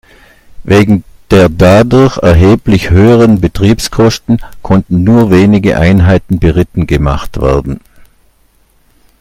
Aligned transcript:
Wegen 0.63 1.03
der 1.29 1.47
dadurch 1.47 2.17
erheblich 2.17 2.89
höheren 2.89 3.39
"Betriebskosten" 3.39 4.39
konnten 4.63 5.03
nur 5.03 5.29
wenige 5.29 5.77
Einheiten 5.77 6.39
beritten 6.39 6.87
gemacht 6.87 7.39
werden. 7.39 7.81